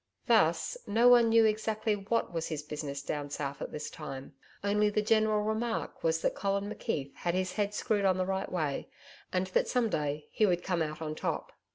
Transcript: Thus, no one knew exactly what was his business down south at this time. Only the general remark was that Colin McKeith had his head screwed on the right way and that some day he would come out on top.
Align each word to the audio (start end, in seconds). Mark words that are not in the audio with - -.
Thus, 0.25 0.77
no 0.87 1.07
one 1.07 1.29
knew 1.29 1.45
exactly 1.45 1.95
what 1.95 2.33
was 2.33 2.47
his 2.47 2.63
business 2.63 3.03
down 3.03 3.29
south 3.29 3.61
at 3.61 3.71
this 3.71 3.87
time. 3.91 4.33
Only 4.63 4.89
the 4.89 5.03
general 5.03 5.43
remark 5.43 6.03
was 6.03 6.23
that 6.23 6.33
Colin 6.33 6.73
McKeith 6.73 7.13
had 7.17 7.35
his 7.35 7.51
head 7.53 7.75
screwed 7.75 8.03
on 8.03 8.17
the 8.17 8.25
right 8.25 8.51
way 8.51 8.89
and 9.31 9.45
that 9.53 9.67
some 9.67 9.89
day 9.89 10.25
he 10.31 10.47
would 10.47 10.63
come 10.63 10.81
out 10.81 11.03
on 11.03 11.13
top. 11.13 11.51